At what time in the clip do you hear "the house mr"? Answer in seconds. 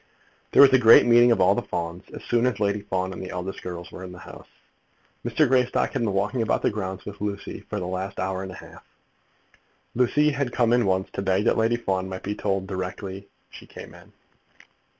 4.11-5.47